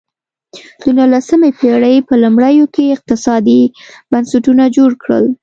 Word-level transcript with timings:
د 0.81 0.83
نولسمې 0.97 1.49
پېړۍ 1.59 1.95
په 2.07 2.13
لومړیو 2.23 2.65
کې 2.73 2.83
اقتصادي 2.95 3.61
بنسټونه 4.11 4.63
جوړ 4.77 4.91
کړل. 5.03 5.25